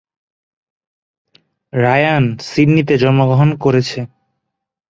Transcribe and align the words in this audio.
Ryan 1.73 2.23
সিডনিতে 2.49 2.95
জন্মগ্রহণ 2.97 3.49
করেছেন। 3.63 4.05